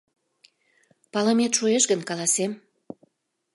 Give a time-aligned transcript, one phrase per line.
[1.11, 2.51] Палымет шуэш гын, каласем?